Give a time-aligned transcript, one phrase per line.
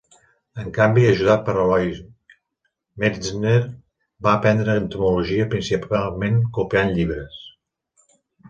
[0.61, 1.99] En canvi, ajudat per Alois
[3.03, 3.53] Metzner,
[4.29, 7.39] va aprendre entomologia principalment copiant llibres.